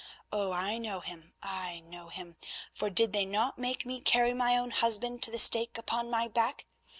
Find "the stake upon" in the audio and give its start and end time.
5.29-6.09